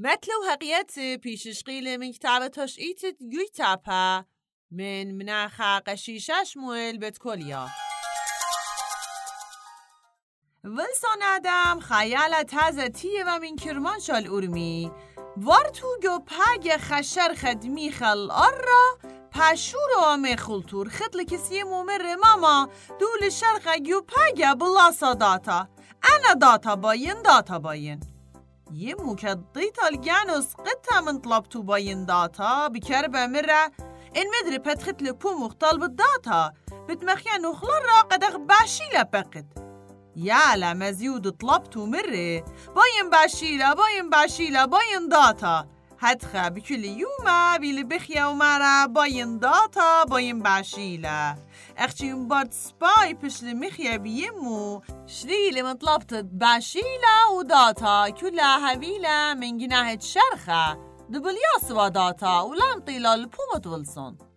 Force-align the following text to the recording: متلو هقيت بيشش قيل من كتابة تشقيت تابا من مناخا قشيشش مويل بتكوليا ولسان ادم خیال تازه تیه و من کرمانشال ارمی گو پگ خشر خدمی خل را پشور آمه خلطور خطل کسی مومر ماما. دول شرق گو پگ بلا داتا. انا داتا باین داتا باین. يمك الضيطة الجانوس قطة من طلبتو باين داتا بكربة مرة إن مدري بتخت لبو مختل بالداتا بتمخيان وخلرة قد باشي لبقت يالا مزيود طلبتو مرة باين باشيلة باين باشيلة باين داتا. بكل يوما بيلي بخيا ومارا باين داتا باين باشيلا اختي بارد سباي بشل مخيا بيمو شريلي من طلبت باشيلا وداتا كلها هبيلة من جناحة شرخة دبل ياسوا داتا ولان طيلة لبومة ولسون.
متلو 0.00 0.42
هقيت 0.50 1.20
بيشش 1.22 1.62
قيل 1.62 1.98
من 1.98 2.12
كتابة 2.12 2.46
تشقيت 2.46 3.00
تابا 3.54 4.24
من 4.70 5.18
مناخا 5.18 5.78
قشيشش 5.78 6.56
مويل 6.56 6.98
بتكوليا 6.98 7.68
ولسان 10.64 11.22
ادم 11.22 11.80
خیال 11.80 12.42
تازه 12.42 12.88
تیه 12.88 13.24
و 13.26 13.38
من 13.38 13.56
کرمانشال 13.56 14.26
ارمی 14.30 14.90
گو 16.02 16.18
پگ 16.18 16.76
خشر 16.76 17.34
خدمی 17.34 17.90
خل 17.90 18.28
را 18.30 18.98
پشور 19.32 19.90
آمه 19.98 20.36
خلطور 20.36 20.88
خطل 20.88 21.24
کسی 21.24 21.62
مومر 21.62 22.16
ماما. 22.16 22.68
دول 23.00 23.28
شرق 23.30 23.76
گو 23.78 24.00
پگ 24.00 24.54
بلا 24.54 25.14
داتا. 25.14 25.68
انا 26.14 26.34
داتا 26.34 26.76
باین 26.76 27.22
داتا 27.22 27.58
باین. 27.58 28.17
يمك 28.72 29.24
الضيطة 29.24 29.88
الجانوس 29.88 30.54
قطة 30.54 31.00
من 31.00 31.18
طلبتو 31.18 31.62
باين 31.62 32.06
داتا 32.06 32.68
بكربة 32.68 33.26
مرة 33.26 33.72
إن 34.16 34.24
مدري 34.42 34.58
بتخت 34.58 35.02
لبو 35.02 35.30
مختل 35.30 35.78
بالداتا 35.78 36.52
بتمخيان 36.88 37.46
وخلرة 37.46 38.00
قد 38.10 38.46
باشي 38.46 38.84
لبقت 38.94 39.46
يالا 40.16 40.74
مزيود 40.74 41.30
طلبتو 41.30 41.86
مرة 41.86 42.44
باين 42.74 43.10
باشيلة 43.12 43.74
باين 43.74 44.10
باشيلة 44.10 44.64
باين 44.64 45.08
داتا. 45.08 45.68
بكل 46.34 46.84
يوما 46.84 47.56
بيلي 47.56 47.82
بخيا 47.82 48.24
ومارا 48.26 48.86
باين 48.86 49.38
داتا 49.38 50.04
باين 50.04 50.42
باشيلا 50.42 51.36
اختي 51.78 52.12
بارد 52.12 52.52
سباي 52.52 53.14
بشل 53.14 53.56
مخيا 53.56 53.96
بيمو 53.96 54.82
شريلي 55.06 55.62
من 55.62 55.72
طلبت 55.72 56.14
باشيلا 56.14 57.26
وداتا 57.38 58.08
كلها 58.08 58.74
هبيلة 58.74 59.34
من 59.34 59.58
جناحة 59.58 59.98
شرخة 59.98 60.78
دبل 61.08 61.34
ياسوا 61.54 61.88
داتا 61.88 62.40
ولان 62.40 62.80
طيلة 62.80 63.16
لبومة 63.16 63.76
ولسون. 63.76 64.27